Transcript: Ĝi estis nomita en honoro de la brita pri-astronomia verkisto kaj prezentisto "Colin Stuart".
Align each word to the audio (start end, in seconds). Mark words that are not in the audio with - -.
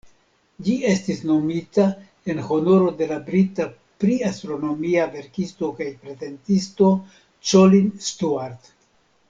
Ĝi 0.67 0.75
estis 0.91 1.19
nomita 1.31 1.83
en 2.33 2.39
honoro 2.47 2.87
de 3.01 3.09
la 3.11 3.19
brita 3.27 3.67
pri-astronomia 4.05 5.05
verkisto 5.19 5.71
kaj 5.83 5.91
prezentisto 6.07 6.91
"Colin 7.53 7.97
Stuart". 8.11 8.77